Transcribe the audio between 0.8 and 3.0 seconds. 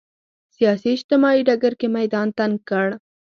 اجتماعي ډګر کې میدان تنګ کړ